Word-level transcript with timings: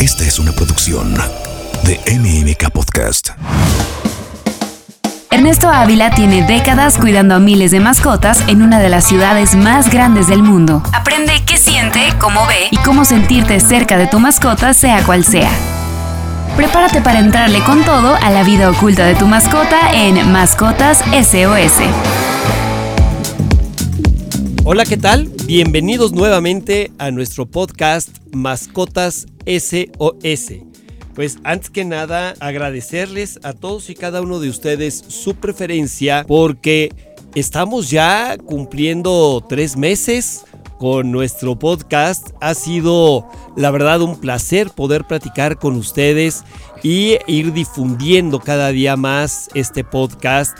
Esta 0.00 0.24
es 0.24 0.38
una 0.38 0.52
producción 0.52 1.14
de 1.84 2.00
MMK 2.18 2.70
Podcast. 2.70 3.32
Ernesto 5.30 5.68
Ávila 5.68 6.10
tiene 6.14 6.42
décadas 6.46 6.96
cuidando 6.96 7.34
a 7.34 7.38
miles 7.38 7.70
de 7.70 7.80
mascotas 7.80 8.48
en 8.48 8.62
una 8.62 8.80
de 8.80 8.88
las 8.88 9.04
ciudades 9.04 9.54
más 9.54 9.90
grandes 9.90 10.26
del 10.26 10.42
mundo. 10.42 10.82
Aprende 10.94 11.34
qué 11.46 11.58
siente, 11.58 12.00
cómo 12.18 12.46
ve 12.46 12.68
y 12.70 12.78
cómo 12.78 13.04
sentirte 13.04 13.60
cerca 13.60 13.98
de 13.98 14.06
tu 14.06 14.20
mascota 14.20 14.72
sea 14.72 15.04
cual 15.04 15.22
sea. 15.22 15.50
Prepárate 16.56 17.02
para 17.02 17.18
entrarle 17.18 17.60
con 17.64 17.84
todo 17.84 18.14
a 18.14 18.30
la 18.30 18.42
vida 18.42 18.70
oculta 18.70 19.04
de 19.04 19.16
tu 19.16 19.26
mascota 19.26 19.92
en 19.92 20.32
Mascotas 20.32 21.00
SOS. 21.10 21.74
Hola, 24.64 24.86
¿qué 24.86 24.96
tal? 24.96 25.28
Bienvenidos 25.44 26.12
nuevamente 26.12 26.90
a 26.98 27.10
nuestro 27.10 27.44
podcast 27.44 28.19
Mascotas 28.32 29.26
SOS. 29.46 30.52
Pues 31.14 31.38
antes 31.44 31.70
que 31.70 31.84
nada 31.84 32.34
agradecerles 32.40 33.40
a 33.42 33.52
todos 33.52 33.90
y 33.90 33.94
cada 33.94 34.22
uno 34.22 34.38
de 34.38 34.48
ustedes 34.48 35.04
su 35.08 35.34
preferencia 35.34 36.24
porque 36.26 36.92
estamos 37.34 37.90
ya 37.90 38.36
cumpliendo 38.38 39.44
tres 39.48 39.76
meses 39.76 40.44
con 40.78 41.12
nuestro 41.12 41.58
podcast. 41.58 42.30
Ha 42.40 42.54
sido 42.54 43.28
la 43.56 43.70
verdad 43.70 44.00
un 44.00 44.18
placer 44.18 44.70
poder 44.70 45.04
platicar 45.04 45.58
con 45.58 45.76
ustedes 45.76 46.42
y 46.82 47.18
ir 47.26 47.52
difundiendo 47.52 48.40
cada 48.40 48.70
día 48.70 48.96
más 48.96 49.50
este 49.54 49.84
podcast 49.84 50.56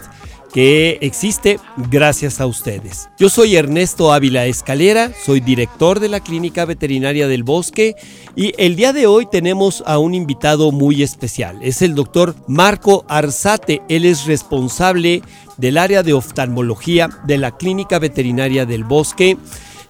que 0.52 0.98
existe 1.00 1.58
gracias 1.90 2.40
a 2.40 2.46
ustedes. 2.46 3.08
Yo 3.18 3.28
soy 3.28 3.56
Ernesto 3.56 4.12
Ávila 4.12 4.46
Escalera, 4.46 5.12
soy 5.24 5.40
director 5.40 6.00
de 6.00 6.08
la 6.08 6.20
Clínica 6.20 6.64
Veterinaria 6.64 7.28
del 7.28 7.44
Bosque 7.44 7.94
y 8.34 8.52
el 8.58 8.76
día 8.76 8.92
de 8.92 9.06
hoy 9.06 9.26
tenemos 9.30 9.82
a 9.86 9.98
un 9.98 10.14
invitado 10.14 10.72
muy 10.72 11.02
especial. 11.02 11.58
Es 11.62 11.82
el 11.82 11.94
doctor 11.94 12.34
Marco 12.48 13.04
Arzate, 13.08 13.82
él 13.88 14.04
es 14.04 14.26
responsable 14.26 15.22
del 15.56 15.78
área 15.78 16.02
de 16.02 16.14
oftalmología 16.14 17.08
de 17.24 17.38
la 17.38 17.56
Clínica 17.56 17.98
Veterinaria 17.98 18.66
del 18.66 18.84
Bosque. 18.84 19.36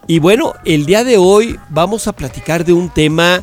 Y 0.06 0.18
bueno, 0.18 0.54
el 0.64 0.86
día 0.86 1.04
de 1.04 1.16
hoy 1.16 1.58
vamos 1.70 2.06
a 2.06 2.12
platicar 2.12 2.64
de 2.64 2.72
un 2.72 2.90
tema 2.90 3.42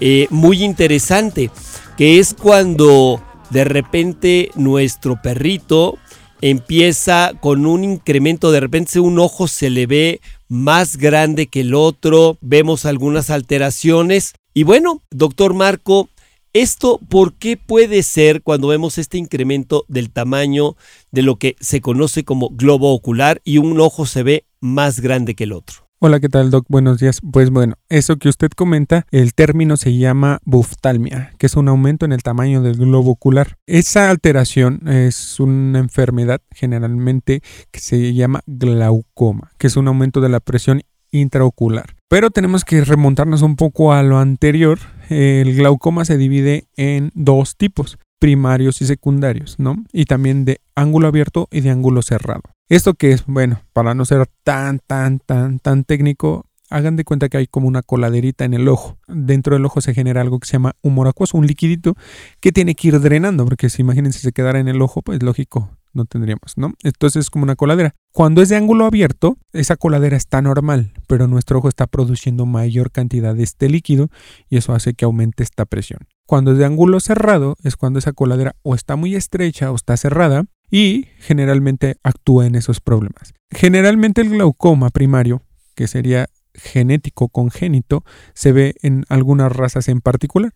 eh, 0.00 0.26
muy 0.30 0.64
interesante, 0.64 1.50
que 1.96 2.18
es 2.18 2.34
cuando 2.34 3.22
de 3.50 3.64
repente 3.64 4.50
nuestro 4.56 5.20
perrito 5.22 5.98
empieza 6.40 7.32
con 7.40 7.66
un 7.66 7.84
incremento, 7.84 8.50
de 8.50 8.60
repente 8.60 9.00
un 9.00 9.18
ojo 9.18 9.48
se 9.48 9.70
le 9.70 9.86
ve 9.86 10.20
más 10.48 10.96
grande 10.96 11.46
que 11.46 11.60
el 11.60 11.74
otro, 11.74 12.38
vemos 12.40 12.84
algunas 12.84 13.30
alteraciones. 13.30 14.34
Y 14.54 14.62
bueno, 14.62 15.02
doctor 15.10 15.54
Marco, 15.54 16.08
¿esto 16.52 17.00
por 17.08 17.34
qué 17.34 17.56
puede 17.56 18.02
ser 18.02 18.42
cuando 18.42 18.68
vemos 18.68 18.98
este 18.98 19.18
incremento 19.18 19.84
del 19.88 20.10
tamaño 20.10 20.76
de 21.10 21.22
lo 21.22 21.36
que 21.36 21.56
se 21.60 21.80
conoce 21.80 22.24
como 22.24 22.50
globo 22.50 22.92
ocular 22.92 23.40
y 23.44 23.58
un 23.58 23.80
ojo 23.80 24.06
se 24.06 24.22
ve 24.22 24.44
más 24.60 25.00
grande 25.00 25.34
que 25.34 25.44
el 25.44 25.52
otro? 25.52 25.85
Hola, 25.98 26.20
¿qué 26.20 26.28
tal, 26.28 26.50
Doc? 26.50 26.66
Buenos 26.68 26.98
días. 26.98 27.20
Pues 27.32 27.48
bueno, 27.48 27.76
eso 27.88 28.16
que 28.16 28.28
usted 28.28 28.50
comenta, 28.50 29.06
el 29.12 29.32
término 29.32 29.78
se 29.78 29.96
llama 29.96 30.40
buftalmia, 30.44 31.32
que 31.38 31.46
es 31.46 31.56
un 31.56 31.68
aumento 31.68 32.04
en 32.04 32.12
el 32.12 32.22
tamaño 32.22 32.60
del 32.60 32.76
globo 32.76 33.12
ocular. 33.12 33.56
Esa 33.66 34.10
alteración 34.10 34.86
es 34.88 35.40
una 35.40 35.78
enfermedad 35.78 36.42
generalmente 36.54 37.40
que 37.70 37.80
se 37.80 38.12
llama 38.12 38.42
glaucoma, 38.46 39.52
que 39.56 39.68
es 39.68 39.76
un 39.78 39.88
aumento 39.88 40.20
de 40.20 40.28
la 40.28 40.40
presión 40.40 40.82
intraocular. 41.12 41.96
Pero 42.10 42.28
tenemos 42.28 42.66
que 42.66 42.84
remontarnos 42.84 43.40
un 43.40 43.56
poco 43.56 43.94
a 43.94 44.02
lo 44.02 44.18
anterior. 44.18 44.78
El 45.08 45.56
glaucoma 45.56 46.04
se 46.04 46.18
divide 46.18 46.66
en 46.76 47.10
dos 47.14 47.56
tipos, 47.56 47.96
primarios 48.18 48.82
y 48.82 48.86
secundarios, 48.86 49.58
¿no? 49.58 49.76
Y 49.94 50.04
también 50.04 50.44
de 50.44 50.60
ángulo 50.74 51.08
abierto 51.08 51.48
y 51.50 51.62
de 51.62 51.70
ángulo 51.70 52.02
cerrado. 52.02 52.42
Esto 52.68 52.94
que 52.94 53.12
es, 53.12 53.24
bueno, 53.26 53.62
para 53.72 53.94
no 53.94 54.04
ser 54.04 54.26
tan, 54.42 54.80
tan, 54.80 55.20
tan, 55.20 55.60
tan 55.60 55.84
técnico, 55.84 56.46
hagan 56.68 56.96
de 56.96 57.04
cuenta 57.04 57.28
que 57.28 57.36
hay 57.36 57.46
como 57.46 57.68
una 57.68 57.82
coladerita 57.82 58.44
en 58.44 58.54
el 58.54 58.66
ojo. 58.66 58.98
Dentro 59.06 59.54
del 59.54 59.64
ojo 59.64 59.80
se 59.80 59.94
genera 59.94 60.20
algo 60.20 60.40
que 60.40 60.48
se 60.48 60.54
llama 60.54 60.74
humor 60.82 61.06
acuoso, 61.06 61.38
un 61.38 61.46
liquidito 61.46 61.94
que 62.40 62.50
tiene 62.50 62.74
que 62.74 62.88
ir 62.88 63.00
drenando, 63.00 63.44
porque 63.44 63.70
si 63.70 63.82
imagínense 63.82 64.18
se 64.18 64.32
quedara 64.32 64.58
en 64.58 64.66
el 64.66 64.82
ojo, 64.82 65.00
pues 65.02 65.22
lógico, 65.22 65.70
no 65.92 66.06
tendríamos, 66.06 66.54
¿no? 66.56 66.72
Entonces 66.82 67.20
es 67.26 67.30
como 67.30 67.44
una 67.44 67.54
coladera. 67.54 67.94
Cuando 68.12 68.42
es 68.42 68.48
de 68.48 68.56
ángulo 68.56 68.84
abierto, 68.84 69.38
esa 69.52 69.76
coladera 69.76 70.16
está 70.16 70.42
normal, 70.42 70.92
pero 71.06 71.28
nuestro 71.28 71.58
ojo 71.58 71.68
está 71.68 71.86
produciendo 71.86 72.46
mayor 72.46 72.90
cantidad 72.90 73.36
de 73.36 73.44
este 73.44 73.68
líquido 73.68 74.08
y 74.50 74.56
eso 74.56 74.74
hace 74.74 74.94
que 74.94 75.04
aumente 75.04 75.44
esta 75.44 75.66
presión. 75.66 76.00
Cuando 76.26 76.50
es 76.50 76.58
de 76.58 76.64
ángulo 76.64 76.98
cerrado, 76.98 77.54
es 77.62 77.76
cuando 77.76 78.00
esa 78.00 78.12
coladera 78.12 78.56
o 78.62 78.74
está 78.74 78.96
muy 78.96 79.14
estrecha 79.14 79.70
o 79.70 79.76
está 79.76 79.96
cerrada 79.96 80.46
y 80.70 81.06
generalmente 81.18 81.96
actúa 82.02 82.46
en 82.46 82.54
esos 82.54 82.80
problemas. 82.80 83.34
Generalmente 83.50 84.22
el 84.22 84.30
glaucoma 84.30 84.90
primario, 84.90 85.42
que 85.74 85.86
sería 85.86 86.28
genético 86.54 87.28
congénito, 87.28 88.04
se 88.34 88.52
ve 88.52 88.74
en 88.82 89.04
algunas 89.08 89.52
razas 89.52 89.88
en 89.88 90.00
particular. 90.00 90.52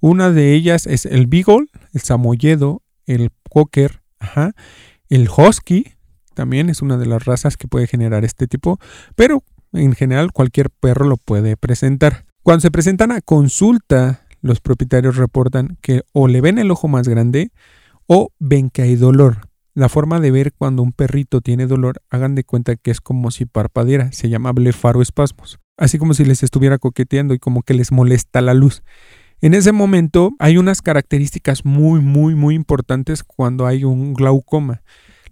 Una 0.00 0.30
de 0.30 0.52
ellas 0.52 0.86
es 0.86 1.06
el 1.06 1.26
beagle, 1.26 1.66
el 1.92 2.00
samoyedo, 2.00 2.82
el 3.06 3.30
cocker, 3.48 4.02
el 5.08 5.28
husky, 5.28 5.92
también 6.34 6.68
es 6.68 6.82
una 6.82 6.96
de 6.96 7.06
las 7.06 7.24
razas 7.24 7.56
que 7.56 7.68
puede 7.68 7.86
generar 7.86 8.24
este 8.24 8.46
tipo, 8.46 8.78
pero 9.14 9.44
en 9.72 9.94
general 9.94 10.32
cualquier 10.32 10.70
perro 10.70 11.06
lo 11.06 11.16
puede 11.16 11.56
presentar. 11.56 12.26
Cuando 12.42 12.60
se 12.60 12.70
presentan 12.70 13.12
a 13.12 13.20
consulta, 13.20 14.26
los 14.40 14.60
propietarios 14.60 15.16
reportan 15.16 15.78
que 15.80 16.02
o 16.12 16.28
le 16.28 16.40
ven 16.40 16.58
el 16.58 16.70
ojo 16.70 16.88
más 16.88 17.08
grande 17.08 17.52
o 18.06 18.30
ven 18.38 18.68
que 18.70 18.82
hay 18.82 18.96
dolor. 18.96 19.48
La 19.76 19.88
forma 19.88 20.20
de 20.20 20.30
ver 20.30 20.52
cuando 20.52 20.84
un 20.84 20.92
perrito 20.92 21.40
tiene 21.40 21.66
dolor, 21.66 22.00
hagan 22.08 22.36
de 22.36 22.44
cuenta 22.44 22.76
que 22.76 22.92
es 22.92 23.00
como 23.00 23.32
si 23.32 23.44
parpadeara, 23.44 24.12
se 24.12 24.28
llama 24.28 24.52
blefaroespasmos, 24.52 25.58
así 25.76 25.98
como 25.98 26.14
si 26.14 26.24
les 26.24 26.44
estuviera 26.44 26.78
coqueteando 26.78 27.34
y 27.34 27.40
como 27.40 27.62
que 27.62 27.74
les 27.74 27.90
molesta 27.90 28.40
la 28.40 28.54
luz. 28.54 28.84
En 29.40 29.52
ese 29.52 29.72
momento 29.72 30.30
hay 30.38 30.58
unas 30.58 30.80
características 30.80 31.64
muy, 31.64 32.00
muy, 32.00 32.36
muy 32.36 32.54
importantes 32.54 33.24
cuando 33.24 33.66
hay 33.66 33.82
un 33.82 34.14
glaucoma. 34.14 34.82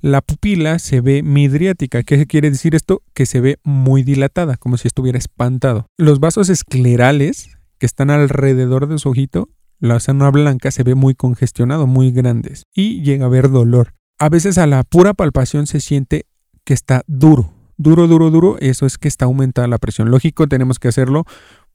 La 0.00 0.20
pupila 0.22 0.80
se 0.80 1.00
ve 1.00 1.22
midriática. 1.22 2.02
¿Qué 2.02 2.26
quiere 2.26 2.50
decir 2.50 2.74
esto? 2.74 3.04
Que 3.14 3.26
se 3.26 3.40
ve 3.40 3.60
muy 3.62 4.02
dilatada, 4.02 4.56
como 4.56 4.76
si 4.76 4.88
estuviera 4.88 5.18
espantado. 5.18 5.86
Los 5.96 6.18
vasos 6.18 6.48
esclerales 6.48 7.58
que 7.78 7.86
están 7.86 8.10
alrededor 8.10 8.88
de 8.88 8.98
su 8.98 9.10
ojito, 9.10 9.50
la 9.78 10.00
zona 10.00 10.32
blanca 10.32 10.72
se 10.72 10.82
ve 10.82 10.96
muy 10.96 11.14
congestionado, 11.14 11.86
muy 11.86 12.10
grandes 12.10 12.64
y 12.74 13.04
llega 13.04 13.26
a 13.26 13.28
haber 13.28 13.48
dolor 13.48 13.94
a 14.22 14.28
veces 14.28 14.56
a 14.56 14.68
la 14.68 14.84
pura 14.84 15.14
palpación 15.14 15.66
se 15.66 15.80
siente 15.80 16.26
que 16.62 16.74
está 16.74 17.02
duro, 17.08 17.52
duro, 17.76 18.06
duro, 18.06 18.30
duro, 18.30 18.56
eso 18.60 18.86
es 18.86 18.96
que 18.96 19.08
está 19.08 19.24
aumentada 19.24 19.66
la 19.66 19.78
presión. 19.78 20.12
Lógico, 20.12 20.46
tenemos 20.46 20.78
que 20.78 20.86
hacerlo 20.86 21.24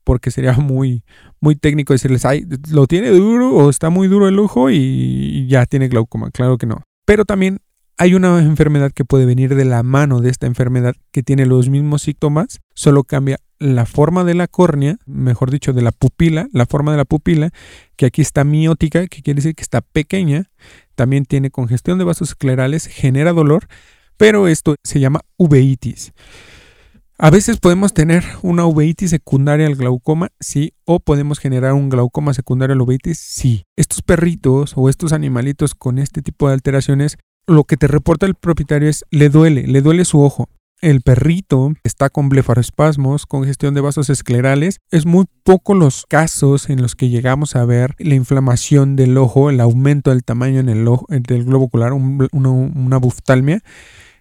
porque 0.02 0.30
sería 0.30 0.52
muy, 0.54 1.04
muy 1.42 1.56
técnico 1.56 1.92
decirles, 1.92 2.24
ay, 2.24 2.46
lo 2.70 2.86
tiene 2.86 3.10
duro 3.10 3.54
o 3.54 3.68
está 3.68 3.90
muy 3.90 4.08
duro 4.08 4.28
el 4.28 4.38
ojo 4.38 4.70
y 4.70 5.46
ya 5.46 5.66
tiene 5.66 5.88
glaucoma. 5.88 6.30
Claro 6.30 6.56
que 6.56 6.64
no. 6.64 6.84
Pero 7.04 7.26
también 7.26 7.58
hay 7.98 8.14
una 8.14 8.38
enfermedad 8.38 8.92
que 8.92 9.04
puede 9.04 9.26
venir 9.26 9.54
de 9.54 9.66
la 9.66 9.82
mano 9.82 10.20
de 10.20 10.30
esta 10.30 10.46
enfermedad 10.46 10.94
que 11.10 11.22
tiene 11.22 11.44
los 11.44 11.68
mismos 11.68 12.00
síntomas, 12.00 12.60
solo 12.72 13.04
cambia 13.04 13.40
la 13.58 13.84
forma 13.84 14.24
de 14.24 14.32
la 14.32 14.46
córnea, 14.46 14.96
mejor 15.04 15.50
dicho, 15.50 15.74
de 15.74 15.82
la 15.82 15.92
pupila, 15.92 16.48
la 16.52 16.64
forma 16.64 16.92
de 16.92 16.96
la 16.96 17.04
pupila, 17.04 17.50
que 17.96 18.06
aquí 18.06 18.22
está 18.22 18.44
miótica, 18.44 19.06
que 19.06 19.20
quiere 19.20 19.38
decir 19.38 19.54
que 19.54 19.62
está 19.62 19.82
pequeña, 19.82 20.48
también 20.98 21.26
tiene 21.26 21.52
congestión 21.52 21.96
de 21.96 22.04
vasos 22.04 22.30
esclerales, 22.30 22.88
genera 22.88 23.32
dolor, 23.32 23.68
pero 24.16 24.48
esto 24.48 24.74
se 24.82 24.98
llama 24.98 25.20
uveitis. 25.36 26.12
A 27.18 27.30
veces 27.30 27.58
podemos 27.58 27.94
tener 27.94 28.24
una 28.42 28.66
uveitis 28.66 29.10
secundaria 29.10 29.68
al 29.68 29.76
glaucoma, 29.76 30.30
sí, 30.40 30.72
o 30.84 30.98
podemos 30.98 31.38
generar 31.38 31.74
un 31.74 31.88
glaucoma 31.88 32.34
secundario 32.34 32.74
al 32.74 32.80
uveitis, 32.80 33.18
sí. 33.18 33.62
Estos 33.76 34.02
perritos 34.02 34.72
o 34.74 34.88
estos 34.88 35.12
animalitos 35.12 35.76
con 35.76 36.00
este 36.00 36.20
tipo 36.20 36.48
de 36.48 36.54
alteraciones, 36.54 37.16
lo 37.46 37.62
que 37.62 37.76
te 37.76 37.86
reporta 37.86 38.26
el 38.26 38.34
propietario 38.34 38.88
es 38.88 39.04
le 39.12 39.28
duele, 39.28 39.68
le 39.68 39.80
duele 39.80 40.04
su 40.04 40.20
ojo, 40.20 40.48
el 40.80 41.00
perrito 41.00 41.72
está 41.82 42.10
con 42.10 42.28
blefaroespasmos, 42.28 43.26
congestión 43.26 43.74
de 43.74 43.80
vasos 43.80 44.10
esclerales. 44.10 44.80
Es 44.90 45.06
muy 45.06 45.26
poco 45.42 45.74
los 45.74 46.06
casos 46.06 46.70
en 46.70 46.82
los 46.82 46.94
que 46.94 47.08
llegamos 47.08 47.56
a 47.56 47.64
ver 47.64 47.94
la 47.98 48.14
inflamación 48.14 48.96
del 48.96 49.16
ojo, 49.18 49.50
el 49.50 49.60
aumento 49.60 50.10
del 50.10 50.24
tamaño 50.24 50.60
en 50.60 50.68
el 50.68 50.86
ojo, 50.86 51.06
del 51.08 51.44
globo 51.44 51.66
ocular, 51.66 51.92
una 51.92 52.98
buftalmia 52.98 53.62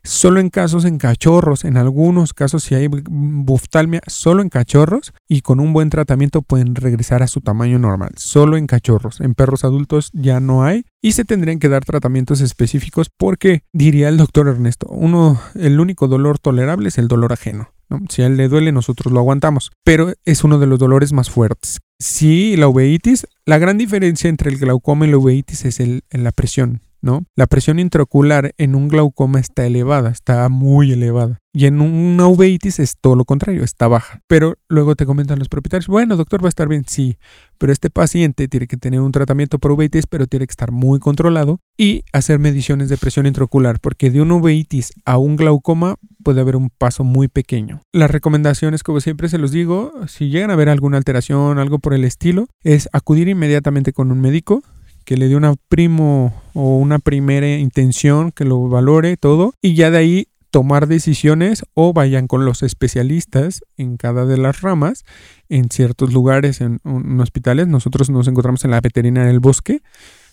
solo 0.07 0.39
en 0.39 0.49
casos 0.49 0.85
en 0.85 0.97
cachorros, 0.97 1.65
en 1.65 1.77
algunos 1.77 2.33
casos 2.33 2.63
si 2.63 2.75
hay 2.75 2.87
buftalmia 2.87 4.01
solo 4.07 4.41
en 4.41 4.49
cachorros 4.49 5.13
y 5.27 5.41
con 5.41 5.59
un 5.59 5.73
buen 5.73 5.89
tratamiento 5.89 6.41
pueden 6.41 6.75
regresar 6.75 7.23
a 7.23 7.27
su 7.27 7.41
tamaño 7.41 7.77
normal, 7.77 8.11
solo 8.15 8.57
en 8.57 8.67
cachorros, 8.67 9.21
en 9.21 9.35
perros 9.35 9.63
adultos 9.63 10.09
ya 10.13 10.39
no 10.39 10.63
hay 10.63 10.85
y 11.01 11.11
se 11.11 11.25
tendrían 11.25 11.59
que 11.59 11.69
dar 11.69 11.85
tratamientos 11.85 12.41
específicos 12.41 13.09
porque 13.15 13.63
diría 13.73 14.09
el 14.09 14.17
doctor 14.17 14.47
Ernesto, 14.47 14.87
uno 14.89 15.39
el 15.55 15.79
único 15.79 16.07
dolor 16.07 16.39
tolerable 16.39 16.89
es 16.89 16.97
el 16.97 17.07
dolor 17.07 17.33
ajeno. 17.33 17.69
Si 18.09 18.21
a 18.21 18.25
él 18.25 18.35
le 18.35 18.49
duele, 18.49 18.73
nosotros 18.73 19.13
lo 19.13 19.19
aguantamos, 19.19 19.71
pero 19.85 20.11
es 20.25 20.43
uno 20.43 20.59
de 20.59 20.67
los 20.67 20.77
dolores 20.77 21.13
más 21.13 21.29
fuertes 21.29 21.79
Sí, 21.99 22.55
la 22.57 22.67
uveitis, 22.67 23.25
la 23.45 23.57
gran 23.57 23.77
diferencia 23.79 24.29
entre 24.29 24.51
el 24.51 24.59
glaucoma 24.59 25.07
y 25.07 25.09
la 25.09 25.17
uveitis 25.17 25.65
es 25.65 25.81
la 26.11 26.31
presión. 26.31 26.81
¿No? 27.01 27.25
La 27.35 27.47
presión 27.47 27.79
intraocular 27.79 28.53
en 28.57 28.75
un 28.75 28.87
glaucoma 28.87 29.39
está 29.39 29.65
elevada, 29.65 30.09
está 30.09 30.47
muy 30.49 30.91
elevada. 30.91 31.39
Y 31.53 31.65
en 31.65 31.81
una 31.81 32.27
uveitis 32.27 32.79
es 32.79 32.97
todo 33.01 33.15
lo 33.15 33.25
contrario, 33.25 33.63
está 33.63 33.87
baja. 33.87 34.21
Pero 34.27 34.57
luego 34.69 34.95
te 34.95 35.07
comentan 35.07 35.39
los 35.39 35.49
propietarios, 35.49 35.87
bueno, 35.87 36.15
doctor, 36.15 36.43
va 36.43 36.47
a 36.47 36.49
estar 36.49 36.67
bien, 36.67 36.83
sí, 36.87 37.17
pero 37.57 37.73
este 37.73 37.89
paciente 37.89 38.47
tiene 38.47 38.67
que 38.67 38.77
tener 38.77 38.99
un 38.99 39.11
tratamiento 39.11 39.57
por 39.57 39.71
uveitis, 39.71 40.05
pero 40.05 40.27
tiene 40.27 40.45
que 40.45 40.51
estar 40.51 40.71
muy 40.71 40.99
controlado 40.99 41.59
y 41.75 42.03
hacer 42.13 42.37
mediciones 42.37 42.89
de 42.89 42.97
presión 42.97 43.25
intraocular, 43.25 43.79
porque 43.79 44.11
de 44.11 44.21
una 44.21 44.35
uveitis 44.35 44.93
a 45.05 45.17
un 45.17 45.35
glaucoma 45.35 45.95
puede 46.23 46.41
haber 46.41 46.55
un 46.55 46.69
paso 46.69 47.03
muy 47.03 47.27
pequeño. 47.27 47.81
Las 47.91 48.11
recomendaciones, 48.11 48.83
como 48.83 48.99
siempre 48.99 49.29
se 49.29 49.37
los 49.39 49.51
digo, 49.51 49.93
si 50.07 50.29
llegan 50.29 50.51
a 50.51 50.55
ver 50.55 50.69
alguna 50.69 50.97
alteración, 50.97 51.57
algo 51.57 51.79
por 51.79 51.93
el 51.93 52.03
estilo, 52.03 52.47
es 52.63 52.87
acudir 52.93 53.29
inmediatamente 53.29 53.93
con 53.93 54.11
un 54.11 54.21
médico, 54.21 54.61
que 55.07 55.15
le 55.15 55.29
dé 55.29 55.37
una 55.37 55.55
primo 55.69 56.33
o 56.53 56.75
una 56.75 56.99
primera 56.99 57.47
intención, 57.55 58.33
que 58.33 58.43
lo 58.43 58.67
valore 58.67 59.15
todo 59.15 59.53
y 59.61 59.73
ya 59.73 59.89
de 59.89 59.99
ahí 59.99 60.27
tomar 60.51 60.87
decisiones 60.87 61.63
o 61.73 61.93
vayan 61.93 62.27
con 62.27 62.43
los 62.43 62.61
especialistas 62.61 63.61
en 63.77 63.95
cada 63.95 64.25
de 64.25 64.37
las 64.37 64.59
ramas 64.59 65.05
en 65.47 65.69
ciertos 65.69 66.11
lugares, 66.11 66.59
en, 66.59 66.81
hospitales. 67.21 67.69
Nosotros 67.69 68.09
nos 68.09 68.27
encontramos 68.27 68.65
en 68.65 68.71
la 68.71 68.81
veterinaria 68.81 69.29
del 69.29 69.39
bosque, 69.39 69.79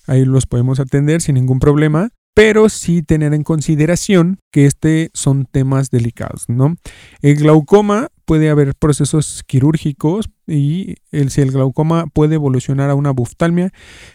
ahí 0.09 0.25
los 0.25 0.47
podemos 0.47 0.81
atender 0.81 1.23
sin 1.23 1.37
ningún 1.37 1.61
problema 1.61 2.11
pero 2.37 2.69
sí 2.69 3.03
tener 3.03 3.33
en 3.33 3.45
consideración 3.45 4.41
que 4.51 4.67
este 4.67 5.11
son 5.15 5.47
temas 5.47 5.91
delicados, 5.91 6.47
¿no? 6.49 6.75
El 7.23 7.37
glaucoma 7.37 8.09
puede 8.25 8.51
haber 8.51 8.75
procesos 8.75 9.43
quirúrgicos 9.47 10.31
y 10.47 10.97
si 11.29 11.41
el 11.41 11.53
glaucoma 11.53 12.07
puede 12.07 12.35
evolucionar 12.35 12.91
a 12.91 12.95
una 12.95 13.11
buftalmia, 13.11 13.73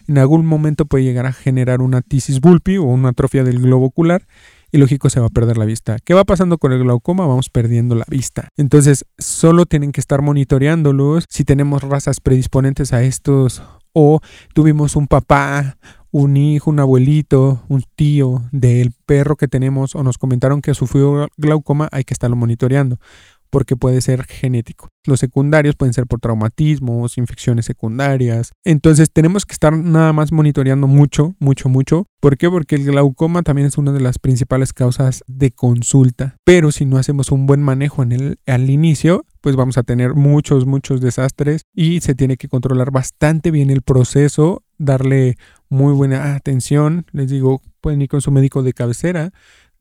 en 0.07 0.17
algún 0.17 0.45
momento 0.45 0.85
puede 0.85 1.03
llegar 1.03 1.25
a 1.25 1.33
generar 1.33 1.81
una 1.81 2.01
tisis 2.01 2.39
bulpi 2.39 2.77
o 2.77 2.83
una 2.83 3.09
atrofia 3.09 3.43
del 3.43 3.59
globo 3.59 3.85
ocular 3.85 4.27
y 4.71 4.77
lógico 4.77 5.09
se 5.09 5.19
va 5.19 5.27
a 5.27 5.29
perder 5.29 5.57
la 5.57 5.65
vista. 5.65 5.97
¿Qué 6.03 6.13
va 6.13 6.23
pasando 6.23 6.57
con 6.57 6.71
el 6.71 6.79
glaucoma? 6.79 7.25
Vamos 7.25 7.49
perdiendo 7.49 7.95
la 7.95 8.05
vista. 8.07 8.49
Entonces, 8.55 9.05
solo 9.17 9.65
tienen 9.65 9.91
que 9.91 9.99
estar 9.99 10.21
monitoreándolos. 10.21 11.25
Si 11.27 11.43
tenemos 11.43 11.81
razas 11.83 12.19
predisponentes 12.19 12.93
a 12.93 13.01
estos 13.01 13.63
o 13.93 14.19
tuvimos 14.53 14.95
un 14.95 15.07
papá 15.07 15.77
un 16.11 16.37
hijo, 16.37 16.71
un 16.71 16.79
abuelito, 16.79 17.63
un 17.67 17.83
tío 17.95 18.41
del 18.51 18.93
perro 19.05 19.35
que 19.35 19.47
tenemos 19.47 19.95
o 19.95 20.03
nos 20.03 20.17
comentaron 20.17 20.61
que 20.61 20.73
sufrió 20.73 21.27
glaucoma, 21.37 21.87
hay 21.91 22.03
que 22.03 22.13
estarlo 22.13 22.35
monitoreando 22.35 22.97
porque 23.49 23.75
puede 23.75 24.01
ser 24.01 24.25
genético. 24.25 24.89
Los 25.05 25.19
secundarios 25.19 25.75
pueden 25.75 25.93
ser 25.93 26.05
por 26.05 26.19
traumatismos, 26.19 27.17
infecciones 27.17 27.65
secundarias. 27.65 28.51
Entonces 28.63 29.11
tenemos 29.11 29.45
que 29.45 29.53
estar 29.53 29.75
nada 29.75 30.13
más 30.13 30.31
monitoreando 30.31 30.87
mucho, 30.87 31.35
mucho, 31.39 31.69
mucho. 31.69 32.05
¿Por 32.19 32.37
qué? 32.37 32.49
Porque 32.49 32.75
el 32.75 32.85
glaucoma 32.85 33.41
también 33.43 33.67
es 33.67 33.77
una 33.77 33.91
de 33.91 34.01
las 34.01 34.19
principales 34.19 34.73
causas 34.73 35.23
de 35.27 35.51
consulta. 35.51 36.35
Pero 36.43 36.71
si 36.71 36.85
no 36.85 36.97
hacemos 36.97 37.31
un 37.31 37.45
buen 37.45 37.61
manejo 37.61 38.03
en 38.03 38.11
el, 38.11 38.39
al 38.45 38.69
inicio, 38.69 39.25
pues 39.41 39.55
vamos 39.55 39.77
a 39.77 39.83
tener 39.83 40.13
muchos, 40.13 40.65
muchos 40.65 41.01
desastres 41.01 41.63
y 41.73 42.01
se 42.01 42.15
tiene 42.15 42.37
que 42.37 42.49
controlar 42.49 42.91
bastante 42.91 43.51
bien 43.51 43.69
el 43.69 43.81
proceso, 43.81 44.63
darle 44.77 45.37
muy 45.69 45.93
buena 45.93 46.35
atención. 46.35 47.05
Les 47.11 47.29
digo, 47.29 47.61
pueden 47.81 48.01
ir 48.01 48.09
con 48.09 48.21
su 48.21 48.31
médico 48.31 48.63
de 48.63 48.73
cabecera, 48.73 49.31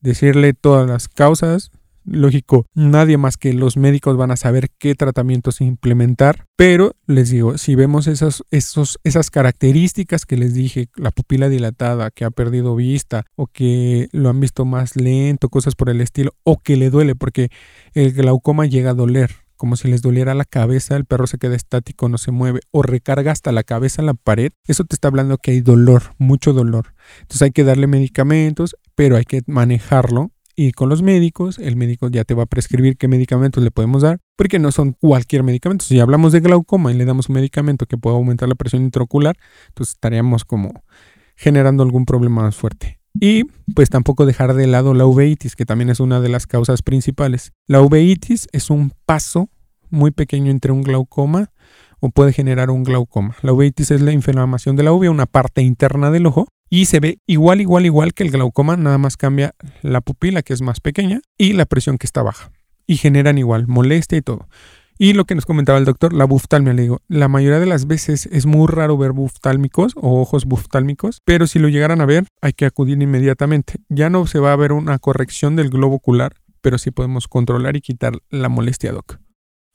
decirle 0.00 0.54
todas 0.54 0.88
las 0.88 1.08
causas. 1.08 1.70
Lógico, 2.10 2.64
nadie 2.74 3.18
más 3.18 3.36
que 3.36 3.52
los 3.52 3.76
médicos 3.76 4.16
van 4.16 4.30
a 4.30 4.36
saber 4.36 4.70
qué 4.78 4.94
tratamientos 4.94 5.60
implementar, 5.60 6.46
pero 6.56 6.92
les 7.06 7.30
digo, 7.30 7.58
si 7.58 7.74
vemos 7.74 8.06
esas, 8.06 8.42
esas 8.50 9.30
características 9.30 10.24
que 10.24 10.38
les 10.38 10.54
dije, 10.54 10.88
la 10.96 11.10
pupila 11.10 11.50
dilatada, 11.50 12.10
que 12.10 12.24
ha 12.24 12.30
perdido 12.30 12.74
vista, 12.74 13.26
o 13.36 13.46
que 13.46 14.08
lo 14.12 14.30
han 14.30 14.40
visto 14.40 14.64
más 14.64 14.96
lento, 14.96 15.50
cosas 15.50 15.74
por 15.74 15.90
el 15.90 16.00
estilo, 16.00 16.32
o 16.44 16.58
que 16.58 16.76
le 16.76 16.88
duele, 16.88 17.14
porque 17.14 17.50
el 17.92 18.14
glaucoma 18.14 18.64
llega 18.64 18.90
a 18.90 18.94
doler, 18.94 19.30
como 19.56 19.76
si 19.76 19.88
les 19.88 20.00
doliera 20.00 20.34
la 20.34 20.44
cabeza, 20.46 20.96
el 20.96 21.04
perro 21.04 21.26
se 21.26 21.36
queda 21.36 21.56
estático, 21.56 22.08
no 22.08 22.16
se 22.16 22.30
mueve, 22.30 22.60
o 22.70 22.82
recarga 22.82 23.32
hasta 23.32 23.52
la 23.52 23.64
cabeza 23.64 24.00
en 24.00 24.06
la 24.06 24.14
pared, 24.14 24.52
eso 24.66 24.84
te 24.84 24.94
está 24.94 25.08
hablando 25.08 25.36
que 25.36 25.50
hay 25.50 25.60
dolor, 25.60 26.14
mucho 26.16 26.54
dolor. 26.54 26.94
Entonces 27.20 27.42
hay 27.42 27.50
que 27.50 27.64
darle 27.64 27.86
medicamentos, 27.86 28.76
pero 28.94 29.16
hay 29.16 29.24
que 29.24 29.42
manejarlo. 29.46 30.30
Y 30.60 30.72
con 30.72 30.88
los 30.88 31.02
médicos, 31.02 31.60
el 31.60 31.76
médico 31.76 32.08
ya 32.08 32.24
te 32.24 32.34
va 32.34 32.42
a 32.42 32.46
prescribir 32.46 32.96
qué 32.96 33.06
medicamentos 33.06 33.62
le 33.62 33.70
podemos 33.70 34.02
dar, 34.02 34.18
porque 34.34 34.58
no 34.58 34.72
son 34.72 34.90
cualquier 34.90 35.44
medicamento. 35.44 35.84
Si 35.84 36.00
hablamos 36.00 36.32
de 36.32 36.40
glaucoma 36.40 36.90
y 36.90 36.96
le 36.96 37.04
damos 37.04 37.28
un 37.28 37.36
medicamento 37.36 37.86
que 37.86 37.96
pueda 37.96 38.16
aumentar 38.16 38.48
la 38.48 38.56
presión 38.56 38.82
intraocular, 38.82 39.36
entonces 39.68 39.94
estaríamos 39.94 40.44
como 40.44 40.82
generando 41.36 41.84
algún 41.84 42.06
problema 42.06 42.42
más 42.42 42.56
fuerte. 42.56 42.98
Y 43.20 43.44
pues 43.72 43.88
tampoco 43.88 44.26
dejar 44.26 44.54
de 44.54 44.66
lado 44.66 44.94
la 44.94 45.06
uveitis, 45.06 45.54
que 45.54 45.64
también 45.64 45.90
es 45.90 46.00
una 46.00 46.20
de 46.20 46.28
las 46.28 46.48
causas 46.48 46.82
principales. 46.82 47.52
La 47.68 47.80
uveitis 47.80 48.48
es 48.50 48.68
un 48.68 48.90
paso 49.06 49.50
muy 49.90 50.10
pequeño 50.10 50.50
entre 50.50 50.72
un 50.72 50.82
glaucoma 50.82 51.52
o 52.00 52.10
puede 52.10 52.32
generar 52.32 52.70
un 52.70 52.82
glaucoma. 52.82 53.36
La 53.42 53.52
uveitis 53.52 53.92
es 53.92 54.00
la 54.00 54.10
inflamación 54.10 54.74
de 54.74 54.82
la 54.82 54.90
uvea, 54.90 55.12
una 55.12 55.26
parte 55.26 55.62
interna 55.62 56.10
del 56.10 56.26
ojo, 56.26 56.48
y 56.70 56.86
se 56.86 57.00
ve 57.00 57.18
igual, 57.26 57.60
igual, 57.60 57.86
igual 57.86 58.14
que 58.14 58.24
el 58.24 58.30
glaucoma, 58.30 58.76
nada 58.76 58.98
más 58.98 59.16
cambia 59.16 59.54
la 59.82 60.00
pupila 60.00 60.42
que 60.42 60.52
es 60.52 60.62
más 60.62 60.80
pequeña 60.80 61.20
y 61.36 61.52
la 61.52 61.66
presión 61.66 61.98
que 61.98 62.06
está 62.06 62.22
baja. 62.22 62.52
Y 62.86 62.96
generan 62.96 63.38
igual 63.38 63.66
molestia 63.66 64.18
y 64.18 64.22
todo. 64.22 64.48
Y 65.00 65.12
lo 65.12 65.26
que 65.26 65.36
nos 65.36 65.46
comentaba 65.46 65.78
el 65.78 65.84
doctor, 65.84 66.12
la 66.12 66.24
buftalmia, 66.24 66.72
le 66.72 66.82
digo, 66.82 67.02
la 67.06 67.28
mayoría 67.28 67.60
de 67.60 67.66
las 67.66 67.86
veces 67.86 68.26
es 68.32 68.46
muy 68.46 68.66
raro 68.66 68.98
ver 68.98 69.12
buftálmicos 69.12 69.92
o 69.94 70.20
ojos 70.20 70.44
buftálmicos, 70.44 71.22
pero 71.24 71.46
si 71.46 71.60
lo 71.60 71.68
llegaran 71.68 72.00
a 72.00 72.06
ver, 72.06 72.26
hay 72.42 72.52
que 72.52 72.66
acudir 72.66 73.00
inmediatamente. 73.00 73.74
Ya 73.88 74.10
no 74.10 74.26
se 74.26 74.40
va 74.40 74.52
a 74.52 74.56
ver 74.56 74.72
una 74.72 74.98
corrección 74.98 75.54
del 75.54 75.70
globo 75.70 75.94
ocular, 75.96 76.34
pero 76.60 76.78
sí 76.78 76.90
podemos 76.90 77.28
controlar 77.28 77.76
y 77.76 77.80
quitar 77.80 78.14
la 78.28 78.48
molestia, 78.48 78.90
doc. 78.90 79.20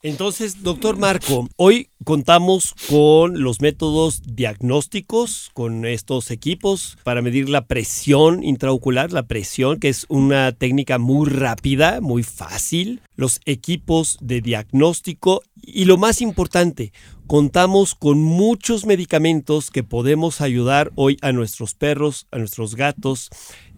Entonces, 0.01 0.61
doctor 0.61 0.97
Marco, 0.97 1.47
hoy 1.55 1.87
contamos 2.03 2.75
con 2.89 3.41
los 3.41 3.61
métodos 3.61 4.21
diagnósticos, 4.25 5.51
con 5.53 5.85
estos 5.85 6.31
equipos 6.31 6.97
para 7.03 7.21
medir 7.21 7.49
la 7.49 7.65
presión 7.65 8.43
intraocular, 8.43 9.11
la 9.11 9.23
presión, 9.23 9.79
que 9.79 9.89
es 9.89 10.05
una 10.09 10.51
técnica 10.51 10.97
muy 10.97 11.29
rápida, 11.29 12.01
muy 12.01 12.23
fácil, 12.23 13.01
los 13.15 13.39
equipos 13.45 14.17
de 14.21 14.41
diagnóstico 14.41 15.41
y 15.61 15.85
lo 15.85 15.97
más 15.97 16.21
importante, 16.21 16.91
contamos 17.27 17.95
con 17.95 18.19
muchos 18.19 18.85
medicamentos 18.85 19.71
que 19.71 19.83
podemos 19.83 20.41
ayudar 20.41 20.91
hoy 20.95 21.17
a 21.21 21.31
nuestros 21.31 21.73
perros, 21.73 22.27
a 22.31 22.37
nuestros 22.37 22.75
gatos, 22.75 23.29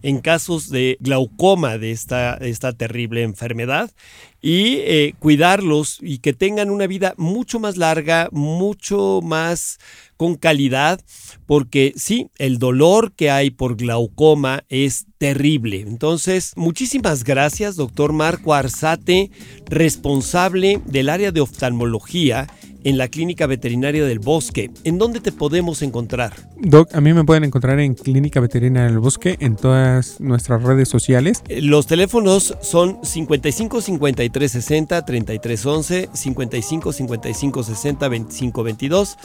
en 0.06 0.20
casos 0.20 0.70
de 0.70 0.98
glaucoma 1.00 1.80
de 1.80 1.90
esta, 1.90 2.36
esta 2.36 2.74
terrible 2.74 3.24
enfermedad 3.24 3.92
y 4.40 4.76
eh, 4.82 5.16
cuidarlos 5.18 5.98
y 6.00 6.20
que 6.20 6.32
tengan 6.32 6.70
una 6.70 6.86
vida 6.86 7.16
mucho 7.18 7.60
más 7.60 7.76
larga, 7.76 8.15
mucho 8.32 9.22
más 9.24 9.78
con 10.18 10.36
calidad, 10.36 11.02
porque 11.46 11.94
sí, 11.96 12.30
el 12.38 12.58
dolor 12.58 13.14
que 13.14 13.30
hay 13.30 13.50
por 13.50 13.76
glaucoma 13.76 14.64
es 14.70 15.06
terrible. 15.18 15.82
Entonces, 15.82 16.54
muchísimas 16.56 17.24
gracias, 17.24 17.76
doctor 17.76 18.14
Marco 18.14 18.54
Arzate, 18.54 19.32
responsable 19.66 20.82
del 20.86 21.10
área 21.10 21.32
de 21.32 21.42
oftalmología 21.42 22.48
en 22.86 22.98
la 22.98 23.10
Clínica 23.10 23.48
Veterinaria 23.48 24.06
del 24.06 24.20
Bosque. 24.20 24.72
¿En 24.84 24.98
dónde 24.98 25.20
te 25.20 25.32
podemos 25.32 25.82
encontrar? 25.82 26.34
Doc, 26.56 26.94
a 26.94 27.02
mí 27.02 27.14
me 27.14 27.26
pueden 27.26 27.44
encontrar 27.44 27.80
en 27.80 27.96
Clínica 27.96 28.40
Veterinaria 28.40 28.90
del 28.90 29.00
Bosque 29.00 29.36
en 29.40 29.56
todas 29.58 30.22
nuestras 30.22 30.64
redes 30.64 30.88
sociales. 30.88 31.44
Eh, 31.50 31.62
los 31.62 31.88
teléfonos 31.88 32.56
son 32.62 33.00
55 33.04 33.82
53 33.82 34.52
60 34.52 35.04
33 35.04 35.66
11, 35.66 36.10
55 36.14 36.94
55 36.94 37.64
60 37.64 38.08
25 38.08 38.64
22, 38.64 39.18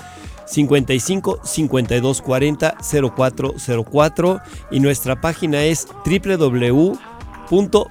55 0.46 1.40
52 1.44 2.22
40 2.22 2.76
04 3.14 3.54
04 3.84 4.40
y 4.70 4.80
nuestra 4.80 5.20
página 5.20 5.64
es 5.64 5.86
www 6.06 7.09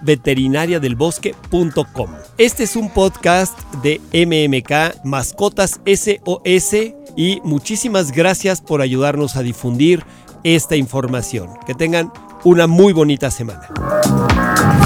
veterinariadelbosque.com. 0.02 2.10
Este 2.38 2.64
es 2.64 2.76
un 2.76 2.90
podcast 2.90 3.58
de 3.84 4.02
MMK 4.14 5.04
Mascotas 5.04 5.80
SOS 5.86 6.74
y 7.16 7.42
muchísimas 7.44 8.12
gracias 8.12 8.62
por 8.62 8.82
ayudarnos 8.82 9.36
a 9.36 9.42
difundir 9.42 10.04
esta 10.44 10.76
información. 10.76 11.50
Que 11.66 11.74
tengan 11.74 12.12
una 12.44 12.68
muy 12.68 12.94
bonita 12.94 13.32
semana. 13.32 13.68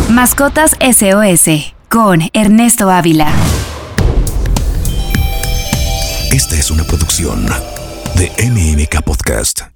Mascotas 0.09 0.75
SOS 0.79 1.73
con 1.89 2.21
Ernesto 2.33 2.89
Ávila. 2.89 3.31
Esta 6.31 6.55
es 6.55 6.71
una 6.71 6.83
producción 6.83 7.45
de 8.15 8.31
MMK 8.49 9.03
Podcast. 9.03 9.72